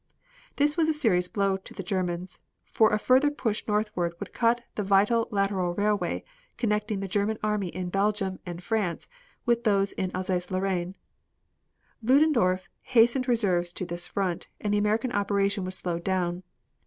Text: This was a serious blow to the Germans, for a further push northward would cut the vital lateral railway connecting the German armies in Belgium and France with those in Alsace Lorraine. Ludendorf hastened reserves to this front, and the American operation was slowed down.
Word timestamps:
This 0.55 0.75
was 0.77 0.89
a 0.89 0.93
serious 0.93 1.27
blow 1.27 1.57
to 1.57 1.75
the 1.75 1.83
Germans, 1.83 2.39
for 2.65 2.89
a 2.91 2.97
further 2.97 3.29
push 3.29 3.67
northward 3.67 4.15
would 4.19 4.33
cut 4.33 4.61
the 4.73 4.81
vital 4.81 5.27
lateral 5.29 5.75
railway 5.75 6.23
connecting 6.57 7.01
the 7.01 7.07
German 7.07 7.37
armies 7.43 7.73
in 7.75 7.89
Belgium 7.91 8.39
and 8.43 8.63
France 8.63 9.07
with 9.45 9.63
those 9.63 9.91
in 9.91 10.09
Alsace 10.15 10.49
Lorraine. 10.49 10.95
Ludendorf 12.01 12.67
hastened 12.81 13.27
reserves 13.27 13.71
to 13.73 13.85
this 13.85 14.07
front, 14.07 14.47
and 14.59 14.73
the 14.73 14.79
American 14.79 15.11
operation 15.11 15.65
was 15.65 15.75
slowed 15.75 16.03
down. 16.03 16.41